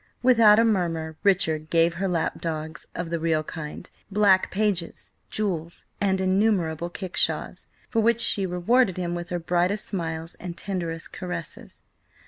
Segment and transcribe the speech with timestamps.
[0.23, 5.85] Without a murmur, Richard gave her lap dogs (of the real kind), black pages, jewels,
[6.01, 11.83] and innumerable kickshaws, for which she rewarded him with her brightest smiles and tenderest caresses.